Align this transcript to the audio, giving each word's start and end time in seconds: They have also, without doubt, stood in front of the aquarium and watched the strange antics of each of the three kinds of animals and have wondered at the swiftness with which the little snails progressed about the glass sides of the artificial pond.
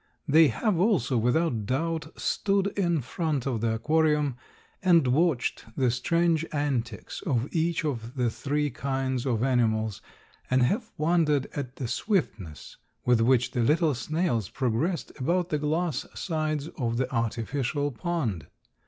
They 0.27 0.47
have 0.47 0.79
also, 0.79 1.15
without 1.15 1.67
doubt, 1.67 2.19
stood 2.19 2.73
in 2.75 3.01
front 3.01 3.45
of 3.45 3.61
the 3.61 3.75
aquarium 3.75 4.35
and 4.81 5.05
watched 5.05 5.63
the 5.77 5.91
strange 5.91 6.43
antics 6.51 7.21
of 7.21 7.47
each 7.51 7.85
of 7.85 8.15
the 8.15 8.31
three 8.31 8.71
kinds 8.71 9.27
of 9.27 9.43
animals 9.43 10.01
and 10.49 10.63
have 10.63 10.89
wondered 10.97 11.45
at 11.55 11.75
the 11.75 11.87
swiftness 11.87 12.77
with 13.05 13.21
which 13.21 13.51
the 13.51 13.61
little 13.61 13.93
snails 13.93 14.49
progressed 14.49 15.11
about 15.19 15.49
the 15.49 15.59
glass 15.59 16.07
sides 16.15 16.67
of 16.79 16.97
the 16.97 17.13
artificial 17.13 17.91
pond. 17.91 18.47